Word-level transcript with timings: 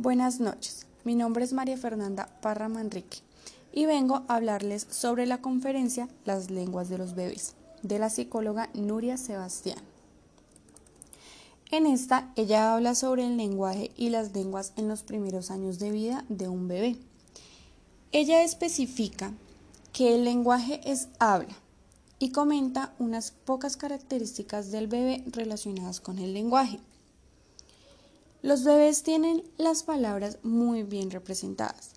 Buenas 0.00 0.38
noches, 0.38 0.86
mi 1.02 1.16
nombre 1.16 1.44
es 1.44 1.52
María 1.52 1.76
Fernanda 1.76 2.28
Parra 2.40 2.68
Manrique 2.68 3.18
y 3.72 3.86
vengo 3.86 4.22
a 4.28 4.36
hablarles 4.36 4.86
sobre 4.88 5.26
la 5.26 5.38
conferencia 5.38 6.08
Las 6.24 6.52
lenguas 6.52 6.88
de 6.88 6.98
los 6.98 7.16
bebés 7.16 7.56
de 7.82 7.98
la 7.98 8.08
psicóloga 8.08 8.70
Nuria 8.74 9.16
Sebastián. 9.16 9.80
En 11.72 11.84
esta, 11.84 12.32
ella 12.36 12.72
habla 12.74 12.94
sobre 12.94 13.26
el 13.26 13.36
lenguaje 13.36 13.90
y 13.96 14.10
las 14.10 14.32
lenguas 14.32 14.72
en 14.76 14.86
los 14.86 15.02
primeros 15.02 15.50
años 15.50 15.80
de 15.80 15.90
vida 15.90 16.24
de 16.28 16.46
un 16.48 16.68
bebé. 16.68 16.96
Ella 18.12 18.44
especifica 18.44 19.32
que 19.92 20.14
el 20.14 20.22
lenguaje 20.22 20.80
es 20.84 21.08
habla 21.18 21.56
y 22.20 22.30
comenta 22.30 22.94
unas 23.00 23.32
pocas 23.32 23.76
características 23.76 24.70
del 24.70 24.86
bebé 24.86 25.24
relacionadas 25.32 25.98
con 25.98 26.20
el 26.20 26.34
lenguaje. 26.34 26.78
Los 28.48 28.64
bebés 28.64 29.02
tienen 29.02 29.44
las 29.58 29.82
palabras 29.82 30.38
muy 30.42 30.82
bien 30.82 31.10
representadas. 31.10 31.90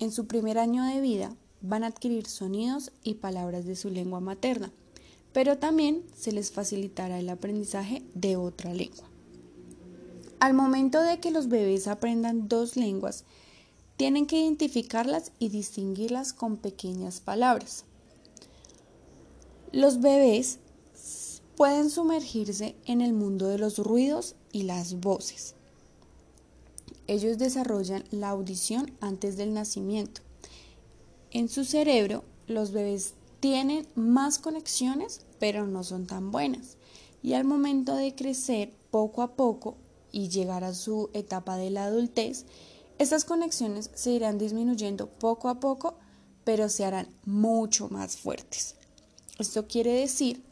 En 0.00 0.10
su 0.10 0.26
primer 0.26 0.58
año 0.58 0.82
de 0.82 1.00
vida 1.00 1.32
van 1.60 1.84
a 1.84 1.86
adquirir 1.86 2.26
sonidos 2.26 2.90
y 3.04 3.14
palabras 3.14 3.66
de 3.66 3.76
su 3.76 3.88
lengua 3.88 4.18
materna, 4.18 4.72
pero 5.32 5.58
también 5.58 6.02
se 6.18 6.32
les 6.32 6.50
facilitará 6.50 7.20
el 7.20 7.28
aprendizaje 7.28 8.02
de 8.14 8.34
otra 8.34 8.74
lengua. 8.74 9.04
Al 10.40 10.54
momento 10.54 11.00
de 11.00 11.20
que 11.20 11.30
los 11.30 11.46
bebés 11.46 11.86
aprendan 11.86 12.48
dos 12.48 12.74
lenguas, 12.74 13.22
tienen 13.96 14.26
que 14.26 14.40
identificarlas 14.40 15.30
y 15.38 15.50
distinguirlas 15.50 16.32
con 16.32 16.56
pequeñas 16.56 17.20
palabras. 17.20 17.84
Los 19.70 20.00
bebés 20.00 20.58
pueden 21.56 21.90
sumergirse 21.90 22.74
en 22.86 23.02
el 23.02 23.12
mundo 23.12 23.46
de 23.46 23.58
los 23.58 23.78
ruidos 23.78 24.34
y 24.50 24.64
las 24.64 24.98
voces. 24.98 25.54
Ellos 27.12 27.36
desarrollan 27.36 28.04
la 28.10 28.30
audición 28.30 28.90
antes 29.02 29.36
del 29.36 29.52
nacimiento. 29.52 30.22
En 31.30 31.50
su 31.50 31.66
cerebro, 31.66 32.24
los 32.46 32.72
bebés 32.72 33.12
tienen 33.38 33.86
más 33.94 34.38
conexiones, 34.38 35.20
pero 35.38 35.66
no 35.66 35.84
son 35.84 36.06
tan 36.06 36.30
buenas. 36.30 36.78
Y 37.22 37.34
al 37.34 37.44
momento 37.44 37.96
de 37.96 38.14
crecer 38.14 38.72
poco 38.90 39.20
a 39.20 39.36
poco 39.36 39.76
y 40.10 40.30
llegar 40.30 40.64
a 40.64 40.72
su 40.72 41.10
etapa 41.12 41.58
de 41.58 41.68
la 41.68 41.84
adultez, 41.84 42.46
estas 42.98 43.26
conexiones 43.26 43.90
se 43.92 44.12
irán 44.12 44.38
disminuyendo 44.38 45.06
poco 45.06 45.50
a 45.50 45.60
poco, 45.60 45.96
pero 46.44 46.70
se 46.70 46.86
harán 46.86 47.08
mucho 47.26 47.90
más 47.90 48.16
fuertes. 48.16 48.74
Esto 49.38 49.68
quiere 49.68 49.92
decir 49.92 50.42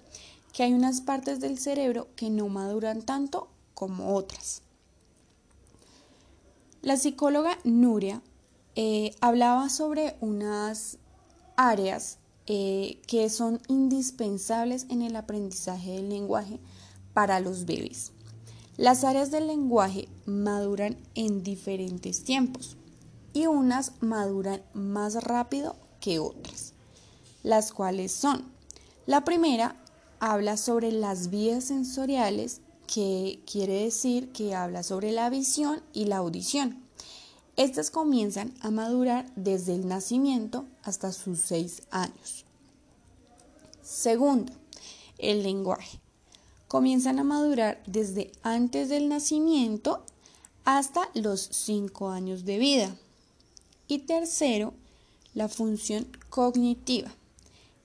que 0.52 0.64
hay 0.64 0.74
unas 0.74 1.00
partes 1.00 1.40
del 1.40 1.58
cerebro 1.58 2.08
que 2.16 2.28
no 2.28 2.50
maduran 2.50 3.00
tanto 3.00 3.48
como 3.72 4.14
otras. 4.14 4.60
La 6.82 6.96
psicóloga 6.96 7.58
Nuria 7.64 8.22
eh, 8.74 9.14
hablaba 9.20 9.68
sobre 9.68 10.16
unas 10.22 10.96
áreas 11.54 12.16
eh, 12.46 13.02
que 13.06 13.28
son 13.28 13.60
indispensables 13.68 14.86
en 14.88 15.02
el 15.02 15.14
aprendizaje 15.14 15.90
del 15.90 16.08
lenguaje 16.08 16.58
para 17.12 17.38
los 17.38 17.66
bebés. 17.66 18.12
Las 18.78 19.04
áreas 19.04 19.30
del 19.30 19.48
lenguaje 19.48 20.08
maduran 20.24 20.96
en 21.14 21.42
diferentes 21.42 22.24
tiempos 22.24 22.78
y 23.34 23.46
unas 23.46 23.92
maduran 24.00 24.62
más 24.72 25.22
rápido 25.22 25.76
que 26.00 26.18
otras, 26.18 26.72
las 27.42 27.72
cuales 27.72 28.10
son, 28.10 28.46
la 29.04 29.22
primera 29.22 29.76
habla 30.18 30.56
sobre 30.56 30.92
las 30.92 31.28
vías 31.28 31.64
sensoriales 31.64 32.62
que 32.92 33.40
quiere 33.46 33.84
decir 33.84 34.32
que 34.32 34.54
habla 34.54 34.82
sobre 34.82 35.12
la 35.12 35.30
visión 35.30 35.80
y 35.92 36.06
la 36.06 36.16
audición. 36.16 36.82
Estas 37.56 37.90
comienzan 37.90 38.52
a 38.62 38.72
madurar 38.72 39.30
desde 39.36 39.76
el 39.76 39.86
nacimiento 39.86 40.64
hasta 40.82 41.12
sus 41.12 41.38
seis 41.38 41.82
años. 41.92 42.44
Segundo, 43.82 44.52
el 45.18 45.44
lenguaje. 45.44 46.00
Comienzan 46.66 47.20
a 47.20 47.24
madurar 47.24 47.80
desde 47.86 48.32
antes 48.42 48.88
del 48.88 49.08
nacimiento 49.08 50.02
hasta 50.64 51.10
los 51.14 51.40
cinco 51.40 52.10
años 52.10 52.44
de 52.44 52.58
vida. 52.58 52.96
Y 53.86 54.00
tercero, 54.00 54.74
la 55.34 55.48
función 55.48 56.08
cognitiva. 56.28 57.12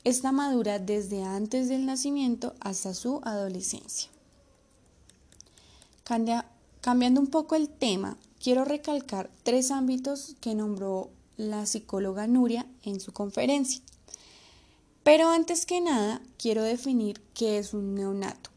Esta 0.04 0.32
madura 0.32 0.80
desde 0.80 1.24
antes 1.24 1.70
del 1.70 1.86
nacimiento 1.86 2.56
hasta 2.60 2.94
su 2.96 3.22
adolescencia. 3.24 4.15
Cambiando 6.06 7.20
un 7.20 7.28
poco 7.28 7.56
el 7.56 7.68
tema, 7.68 8.18
quiero 8.40 8.64
recalcar 8.64 9.32
tres 9.44 9.72
ámbitos 9.72 10.36
que 10.40 10.54
nombró 10.54 11.10
la 11.36 11.66
psicóloga 11.66 12.28
Nuria 12.28 12.68
en 12.84 13.00
su 13.00 13.12
conferencia. 13.12 13.82
Pero 15.04 15.30
antes 15.30 15.66
que 15.66 15.82
nada, 15.82 16.22
quiero 16.38 16.64
definir 16.64 17.22
qué 17.34 17.58
es 17.58 17.74
un 17.74 17.96
neonato. 17.96 18.52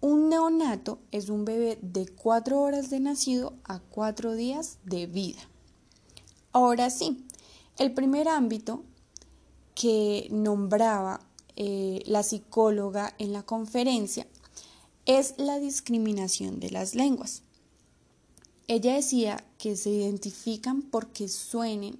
Un 0.00 0.28
neonato 0.28 0.98
es 1.12 1.28
un 1.28 1.44
bebé 1.44 1.78
de 1.80 2.06
cuatro 2.06 2.60
horas 2.60 2.90
de 2.90 3.00
nacido 3.00 3.54
a 3.64 3.78
cuatro 3.78 4.34
días 4.34 4.78
de 4.84 5.06
vida. 5.06 5.40
Ahora 6.52 6.90
sí, 6.90 7.24
el 7.78 7.92
primer 7.92 8.28
ámbito 8.28 8.82
que 9.74 10.26
nombraba 10.30 11.20
eh, 11.56 12.02
la 12.06 12.22
psicóloga 12.22 13.14
en 13.18 13.32
la 13.32 13.42
conferencia 13.42 14.26
es 15.06 15.34
la 15.38 15.58
discriminación 15.58 16.60
de 16.60 16.70
las 16.70 16.94
lenguas. 16.94 17.42
Ella 18.68 18.94
decía 18.94 19.44
que 19.58 19.76
se 19.76 19.90
identifican 19.90 20.82
porque 20.82 21.28
suenen 21.28 21.98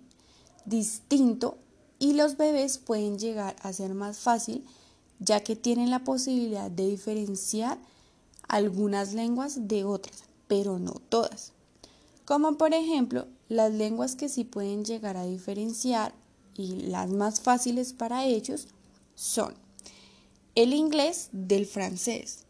distinto 0.65 1.59
y 1.99 2.15
los 2.15 2.37
bebés 2.37 2.79
pueden 2.79 3.19
llegar 3.19 3.57
a 3.63 3.73
ser 3.73 3.95
más 3.95 4.19
fácil 4.19 4.65
ya 5.19 5.41
que 5.41 5.57
tienen 5.57 5.91
la 5.91 6.05
posibilidad 6.05 6.71
de 6.71 6.89
diferenciar 6.89 7.79
algunas 8.49 9.15
lenguas 9.15 9.69
de 9.69 9.85
otras, 9.85 10.25
pero 10.49 10.79
no 10.79 10.95
todas. 11.09 11.53
Como 12.25 12.57
por 12.59 12.75
ejemplo, 12.75 13.27
las 13.49 13.73
lenguas 13.73 14.17
que 14.17 14.29
sí 14.29 14.45
pueden 14.45 14.85
llegar 14.85 15.17
a 15.17 15.25
diferenciar 15.25 16.13
y 16.55 16.87
las 16.87 17.09
más 17.09 17.41
fáciles 17.41 17.93
para 17.93 18.25
ellos 18.25 18.67
son 19.15 19.55
el 20.55 20.75
inglés 20.75 21.29
del 21.33 21.67
francés, 21.67 22.45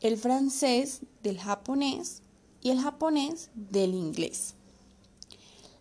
el 0.00 0.16
francés 0.16 1.00
del 1.22 1.38
japonés 1.38 2.22
y 2.62 2.70
el 2.70 2.80
japonés 2.80 3.50
del 3.54 3.94
inglés. 3.94 4.54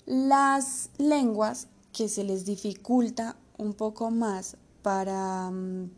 Las 0.05 0.89
lenguas 0.97 1.67
que 1.93 2.09
se 2.09 2.23
les 2.23 2.45
dificulta 2.45 3.37
un 3.57 3.73
poco 3.73 4.11
más 4.11 4.57
para 4.81 5.51
mm, 5.51 5.89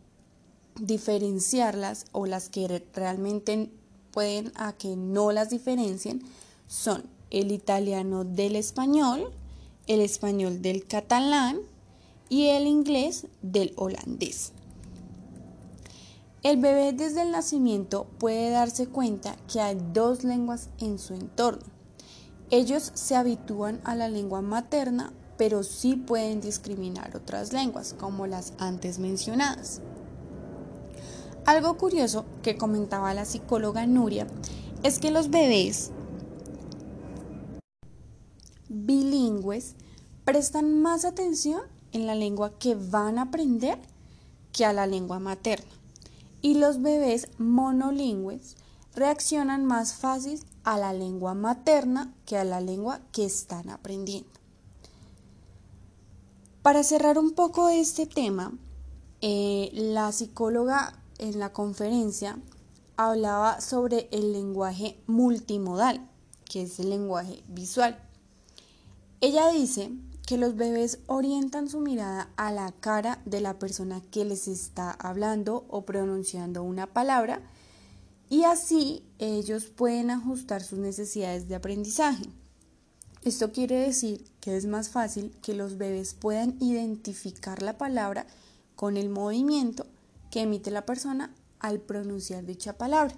diferenciarlas 0.80 2.06
o 2.12 2.26
las 2.26 2.48
que 2.48 2.84
realmente 2.94 3.70
pueden 4.10 4.52
a 4.54 4.72
que 4.72 4.96
no 4.96 5.32
las 5.32 5.50
diferencien 5.50 6.22
son 6.66 7.04
el 7.30 7.50
italiano 7.50 8.24
del 8.24 8.56
español, 8.56 9.32
el 9.86 10.00
español 10.00 10.60
del 10.62 10.86
catalán 10.86 11.60
y 12.28 12.48
el 12.48 12.66
inglés 12.66 13.26
del 13.40 13.72
holandés. 13.76 14.52
El 16.42 16.56
bebé 16.56 16.92
desde 16.92 17.22
el 17.22 17.30
nacimiento 17.30 18.08
puede 18.18 18.50
darse 18.50 18.88
cuenta 18.88 19.36
que 19.46 19.60
hay 19.60 19.78
dos 19.92 20.24
lenguas 20.24 20.70
en 20.80 20.98
su 20.98 21.14
entorno. 21.14 21.62
Ellos 22.50 22.90
se 22.94 23.14
habitúan 23.14 23.80
a 23.84 23.94
la 23.94 24.08
lengua 24.08 24.42
materna, 24.42 25.12
pero 25.38 25.62
sí 25.62 25.94
pueden 25.94 26.40
discriminar 26.40 27.16
otras 27.16 27.52
lenguas, 27.52 27.94
como 27.96 28.26
las 28.26 28.54
antes 28.58 28.98
mencionadas. 28.98 29.82
Algo 31.46 31.78
curioso 31.78 32.24
que 32.42 32.56
comentaba 32.56 33.14
la 33.14 33.24
psicóloga 33.24 33.86
Nuria 33.86 34.26
es 34.82 34.98
que 34.98 35.12
los 35.12 35.30
bebés 35.30 35.92
bilingües 38.68 39.76
prestan 40.24 40.82
más 40.82 41.04
atención 41.04 41.60
en 41.92 42.08
la 42.08 42.16
lengua 42.16 42.58
que 42.58 42.74
van 42.74 43.18
a 43.18 43.22
aprender 43.22 43.78
que 44.50 44.64
a 44.64 44.72
la 44.72 44.88
lengua 44.88 45.20
materna 45.20 45.81
y 46.42 46.54
los 46.54 46.82
bebés 46.82 47.28
monolingües 47.38 48.56
reaccionan 48.94 49.64
más 49.64 49.94
fácil 49.94 50.40
a 50.64 50.76
la 50.76 50.92
lengua 50.92 51.34
materna 51.34 52.12
que 52.26 52.36
a 52.36 52.44
la 52.44 52.60
lengua 52.60 53.00
que 53.12 53.24
están 53.24 53.70
aprendiendo. 53.70 54.28
Para 56.62 56.82
cerrar 56.84 57.18
un 57.18 57.32
poco 57.32 57.68
este 57.68 58.06
tema, 58.06 58.52
eh, 59.20 59.70
la 59.72 60.12
psicóloga 60.12 61.00
en 61.18 61.38
la 61.38 61.52
conferencia 61.52 62.38
hablaba 62.96 63.60
sobre 63.60 64.08
el 64.12 64.32
lenguaje 64.32 65.00
multimodal, 65.06 66.08
que 66.44 66.62
es 66.62 66.78
el 66.78 66.90
lenguaje 66.90 67.42
visual. 67.48 67.98
Ella 69.20 69.48
dice 69.50 69.90
que 70.26 70.38
los 70.38 70.56
bebés 70.56 71.00
orientan 71.06 71.68
su 71.68 71.80
mirada 71.80 72.30
a 72.36 72.52
la 72.52 72.72
cara 72.72 73.20
de 73.24 73.40
la 73.40 73.58
persona 73.58 74.00
que 74.10 74.24
les 74.24 74.48
está 74.48 74.92
hablando 74.92 75.66
o 75.68 75.84
pronunciando 75.84 76.62
una 76.62 76.86
palabra 76.86 77.42
y 78.30 78.44
así 78.44 79.04
ellos 79.18 79.66
pueden 79.66 80.10
ajustar 80.10 80.62
sus 80.62 80.78
necesidades 80.78 81.48
de 81.48 81.54
aprendizaje. 81.54 82.24
Esto 83.22 83.52
quiere 83.52 83.78
decir 83.78 84.24
que 84.40 84.56
es 84.56 84.66
más 84.66 84.88
fácil 84.88 85.36
que 85.42 85.54
los 85.54 85.76
bebés 85.76 86.14
puedan 86.14 86.56
identificar 86.60 87.62
la 87.62 87.76
palabra 87.76 88.26
con 88.74 88.96
el 88.96 89.10
movimiento 89.10 89.86
que 90.30 90.40
emite 90.40 90.70
la 90.70 90.86
persona 90.86 91.34
al 91.60 91.78
pronunciar 91.78 92.46
dicha 92.46 92.78
palabra. 92.78 93.14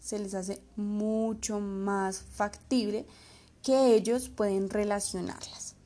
Se 0.00 0.18
les 0.18 0.34
hace 0.34 0.60
mucho 0.76 1.60
más 1.60 2.20
factible 2.20 3.06
que 3.62 3.94
ellos 3.94 4.28
pueden 4.28 4.70
relacionarlas. 4.70 5.77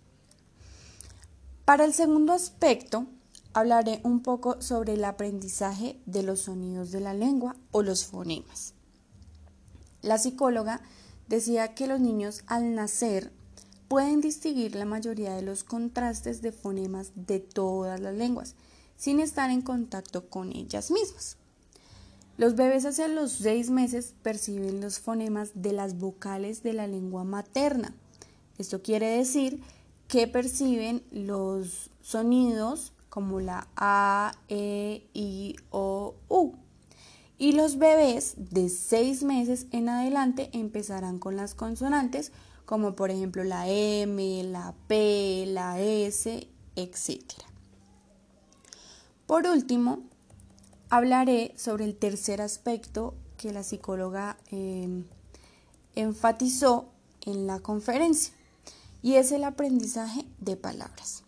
Para 1.72 1.86
el 1.86 1.94
segundo 1.94 2.34
aspecto, 2.34 3.06
hablaré 3.54 4.02
un 4.04 4.20
poco 4.20 4.60
sobre 4.60 4.92
el 4.92 5.06
aprendizaje 5.06 5.98
de 6.04 6.22
los 6.22 6.40
sonidos 6.40 6.90
de 6.90 7.00
la 7.00 7.14
lengua 7.14 7.56
o 7.70 7.80
los 7.80 8.04
fonemas. 8.04 8.74
La 10.02 10.18
psicóloga 10.18 10.82
decía 11.28 11.74
que 11.74 11.86
los 11.86 11.98
niños 11.98 12.42
al 12.46 12.74
nacer 12.74 13.32
pueden 13.88 14.20
distinguir 14.20 14.74
la 14.74 14.84
mayoría 14.84 15.34
de 15.34 15.40
los 15.40 15.64
contrastes 15.64 16.42
de 16.42 16.52
fonemas 16.52 17.12
de 17.14 17.40
todas 17.40 17.98
las 18.00 18.14
lenguas, 18.14 18.54
sin 18.98 19.18
estar 19.18 19.48
en 19.48 19.62
contacto 19.62 20.28
con 20.28 20.54
ellas 20.54 20.90
mismas. 20.90 21.38
Los 22.36 22.54
bebés 22.54 22.84
hacia 22.84 23.08
los 23.08 23.32
seis 23.32 23.70
meses 23.70 24.12
perciben 24.22 24.82
los 24.82 24.98
fonemas 24.98 25.52
de 25.54 25.72
las 25.72 25.96
vocales 25.96 26.62
de 26.62 26.74
la 26.74 26.86
lengua 26.86 27.24
materna. 27.24 27.94
Esto 28.58 28.82
quiere 28.82 29.16
decir 29.16 29.58
que 29.58 29.81
perciben 30.30 31.02
los 31.10 31.90
sonidos 32.02 32.92
como 33.08 33.40
la 33.40 33.66
A, 33.76 34.32
E, 34.48 35.08
I, 35.14 35.56
O, 35.70 36.16
U. 36.28 36.52
Y 37.38 37.52
los 37.52 37.78
bebés 37.78 38.34
de 38.36 38.68
seis 38.68 39.22
meses 39.22 39.66
en 39.70 39.88
adelante 39.88 40.50
empezarán 40.52 41.18
con 41.18 41.34
las 41.36 41.54
consonantes, 41.54 42.30
como 42.66 42.94
por 42.94 43.10
ejemplo 43.10 43.42
la 43.42 43.68
M, 43.68 44.42
la 44.44 44.74
P, 44.86 45.46
la 45.48 45.80
S, 45.80 46.46
etc. 46.76 47.22
Por 49.26 49.46
último, 49.46 50.02
hablaré 50.90 51.54
sobre 51.56 51.86
el 51.86 51.96
tercer 51.96 52.42
aspecto 52.42 53.14
que 53.38 53.50
la 53.50 53.62
psicóloga 53.62 54.36
em, 54.50 55.04
enfatizó 55.94 56.90
en 57.22 57.46
la 57.46 57.60
conferencia 57.60 58.34
y 59.02 59.16
es 59.16 59.32
el 59.32 59.44
aprendizaje 59.44 60.26
de 60.38 60.56
palabras. 60.56 61.24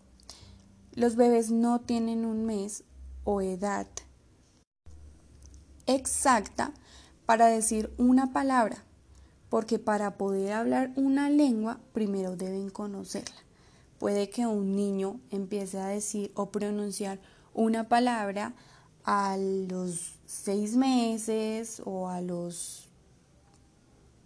Los 0.93 1.15
bebés 1.15 1.51
no 1.51 1.81
tienen 1.81 2.25
un 2.25 2.45
mes 2.45 2.83
o 3.25 3.41
edad 3.41 3.87
exacta 5.85 6.73
para 7.25 7.47
decir 7.47 7.93
una 7.97 8.31
palabra, 8.31 8.77
porque 9.49 9.77
para 9.77 10.17
poder 10.17 10.53
hablar 10.53 10.91
una 10.95 11.29
lengua 11.29 11.79
primero 11.93 12.35
deben 12.35 12.69
conocerla. 12.69 13.35
Puede 13.99 14.29
que 14.29 14.47
un 14.47 14.75
niño 14.75 15.19
empiece 15.31 15.79
a 15.79 15.87
decir 15.87 16.31
o 16.35 16.49
pronunciar 16.51 17.19
una 17.53 17.87
palabra 17.87 18.53
a 19.03 19.37
los 19.37 20.15
seis 20.25 20.75
meses 20.75 21.81
o 21.85 22.09
a 22.09 22.21
los 22.21 22.89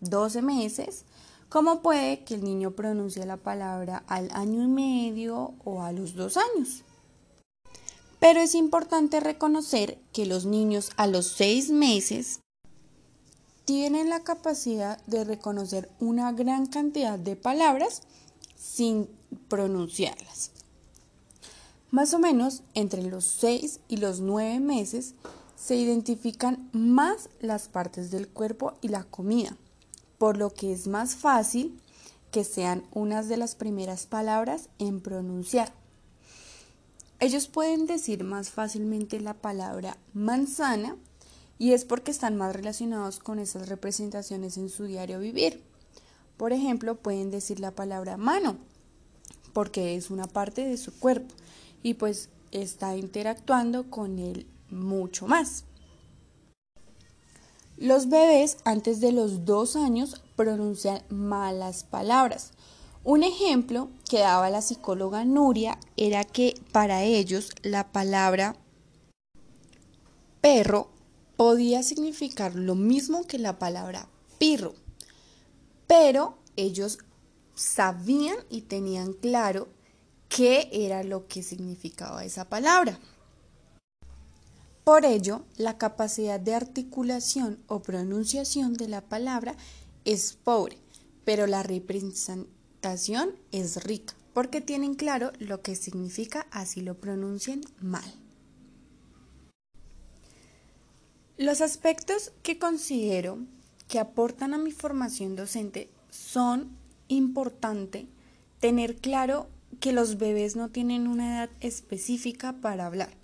doce 0.01 0.41
meses, 0.41 1.05
como 1.49 1.81
puede 1.81 2.23
que 2.23 2.35
el 2.35 2.43
niño 2.43 2.71
pronuncie 2.71 3.25
la 3.25 3.37
palabra 3.37 4.03
al 4.07 4.29
año 4.31 4.63
y 4.63 4.67
medio 4.67 5.55
o 5.65 5.81
a 5.81 5.91
los 5.91 6.13
dos 6.13 6.37
años. 6.37 6.83
Pero 8.19 8.39
es 8.39 8.53
importante 8.53 9.19
reconocer 9.19 9.97
que 10.13 10.25
los 10.25 10.45
niños 10.45 10.91
a 10.97 11.07
los 11.07 11.25
seis 11.25 11.71
meses 11.71 12.39
tienen 13.65 14.09
la 14.09 14.21
capacidad 14.21 15.03
de 15.05 15.23
reconocer 15.23 15.89
una 15.99 16.31
gran 16.31 16.65
cantidad 16.65 17.17
de 17.17 17.35
palabras 17.35 18.03
sin 18.55 19.07
pronunciarlas. 19.47 20.51
Más 21.91 22.13
o 22.13 22.19
menos 22.19 22.61
entre 22.75 23.03
los 23.03 23.25
seis 23.25 23.79
y 23.87 23.97
los 23.97 24.19
nueve 24.19 24.59
meses 24.59 25.15
se 25.55 25.75
identifican 25.75 26.69
más 26.71 27.29
las 27.41 27.67
partes 27.67 28.11
del 28.11 28.27
cuerpo 28.27 28.73
y 28.81 28.89
la 28.89 29.03
comida, 29.03 29.55
por 30.19 30.37
lo 30.37 30.53
que 30.53 30.71
es 30.71 30.87
más 30.87 31.15
fácil 31.15 31.81
que 32.29 32.43
sean 32.43 32.83
unas 32.91 33.27
de 33.27 33.37
las 33.37 33.55
primeras 33.55 34.05
palabras 34.05 34.69
en 34.77 35.01
pronunciar. 35.01 35.73
Ellos 37.19 37.47
pueden 37.47 37.87
decir 37.87 38.23
más 38.23 38.51
fácilmente 38.51 39.19
la 39.19 39.33
palabra 39.33 39.97
manzana 40.13 40.95
y 41.57 41.73
es 41.73 41.83
porque 41.85 42.11
están 42.11 42.37
más 42.37 42.55
relacionados 42.55 43.19
con 43.19 43.39
esas 43.39 43.67
representaciones 43.67 44.57
en 44.57 44.69
su 44.69 44.83
diario 44.85 45.19
vivir. 45.19 45.63
Por 46.37 46.53
ejemplo, 46.53 46.95
pueden 46.95 47.31
decir 47.31 47.59
la 47.59 47.71
palabra 47.71 48.15
mano 48.15 48.57
porque 49.53 49.95
es 49.95 50.11
una 50.11 50.27
parte 50.27 50.65
de 50.65 50.77
su 50.77 50.97
cuerpo 50.99 51.33
y 51.81 51.95
pues 51.95 52.29
está 52.51 52.95
interactuando 52.95 53.89
con 53.89 54.19
él 54.19 54.47
mucho 54.69 55.27
más. 55.27 55.65
Los 57.79 58.09
bebés 58.09 58.57
antes 58.65 58.99
de 58.99 59.13
los 59.13 59.45
dos 59.45 59.77
años 59.77 60.21
pronuncian 60.35 61.01
malas 61.09 61.85
palabras 61.85 62.51
un 63.05 63.23
ejemplo 63.23 63.89
que 64.09 64.19
daba 64.19 64.49
la 64.49 64.61
psicóloga 64.61 65.23
Nuria 65.23 65.79
era 65.95 66.25
que 66.25 66.59
para 66.73 67.03
ellos 67.03 67.51
la 67.63 67.91
palabra 67.91 68.57
perro 70.41 70.89
podía 71.37 71.81
significar 71.81 72.55
lo 72.55 72.75
mismo 72.75 73.25
que 73.25 73.39
la 73.39 73.57
palabra 73.57 74.09
pirro, 74.37 74.75
pero 75.87 76.37
ellos 76.57 76.99
sabían 77.55 78.35
y 78.49 78.61
tenían 78.61 79.13
claro 79.13 79.69
qué 80.27 80.69
era 80.73 81.03
lo 81.03 81.27
que 81.27 81.43
significaba 81.43 82.25
esa 82.25 82.49
palabra. 82.49 82.99
Por 84.89 85.05
ello, 85.05 85.45
la 85.55 85.77
capacidad 85.77 86.39
de 86.39 86.55
articulación 86.55 87.59
o 87.67 87.83
pronunciación 87.83 88.73
de 88.73 88.87
la 88.87 89.01
palabra 89.01 89.55
es 90.03 90.33
pobre, 90.33 90.79
pero 91.23 91.45
la 91.45 91.61
representación 91.61 93.35
es 93.51 93.83
rica, 93.83 94.15
porque 94.33 94.61
tienen 94.61 94.95
claro 94.95 95.31
lo 95.37 95.61
que 95.61 95.75
significa 95.75 96.47
así 96.49 96.81
lo 96.81 96.95
pronuncien 96.95 97.61
mal. 97.79 98.11
Los 101.37 101.61
aspectos 101.61 102.31
que 102.41 102.57
considero 102.57 103.37
que 103.87 103.99
aportan 103.99 104.55
a 104.55 104.57
mi 104.57 104.71
formación 104.71 105.35
docente 105.35 105.91
son 106.09 106.75
importante 107.09 108.07
tener 108.59 108.95
claro 108.95 109.49
que 109.79 109.93
los 109.93 110.17
bebés 110.17 110.55
no 110.55 110.69
tienen 110.69 111.07
una 111.07 111.35
edad 111.35 111.49
específica 111.59 112.53
para 112.53 112.87
hablar, 112.87 113.18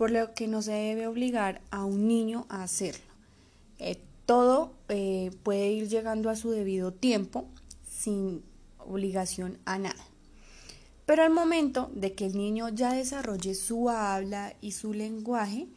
por 0.00 0.10
lo 0.10 0.32
que 0.32 0.48
no 0.48 0.62
se 0.62 0.72
debe 0.72 1.06
obligar 1.06 1.60
a 1.70 1.84
un 1.84 2.08
niño 2.08 2.46
a 2.48 2.62
hacerlo. 2.62 3.04
Eh, 3.78 4.00
todo 4.24 4.72
eh, 4.88 5.30
puede 5.42 5.72
ir 5.72 5.90
llegando 5.90 6.30
a 6.30 6.36
su 6.36 6.52
debido 6.52 6.90
tiempo 6.90 7.44
sin 7.86 8.42
obligación 8.78 9.58
a 9.66 9.78
nada. 9.78 10.02
Pero 11.04 11.22
al 11.22 11.30
momento 11.30 11.90
de 11.94 12.14
que 12.14 12.24
el 12.24 12.38
niño 12.38 12.70
ya 12.70 12.94
desarrolle 12.94 13.54
su 13.54 13.90
habla 13.90 14.54
y 14.62 14.72
su 14.72 14.94
lenguaje, 14.94 15.68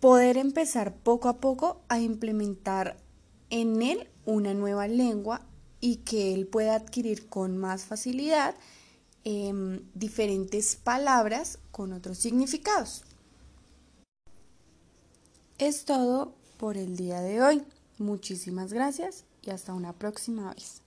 poder 0.00 0.36
empezar 0.36 0.92
poco 0.92 1.28
a 1.28 1.38
poco 1.38 1.82
a 1.88 2.00
implementar 2.00 2.96
en 3.50 3.80
él 3.80 4.08
una 4.26 4.54
nueva 4.54 4.88
lengua 4.88 5.42
y 5.80 5.98
que 5.98 6.34
él 6.34 6.48
pueda 6.48 6.74
adquirir 6.74 7.28
con 7.28 7.56
más 7.58 7.84
facilidad 7.84 8.56
em, 9.24 9.80
diferentes 9.94 10.76
palabras 10.76 11.58
con 11.70 11.92
otros 11.92 12.18
significados. 12.18 13.04
Es 15.58 15.84
todo 15.84 16.34
por 16.58 16.76
el 16.76 16.96
día 16.96 17.20
de 17.20 17.42
hoy. 17.42 17.62
Muchísimas 17.98 18.72
gracias 18.72 19.24
y 19.42 19.50
hasta 19.50 19.74
una 19.74 19.92
próxima 19.92 20.52
vez. 20.54 20.81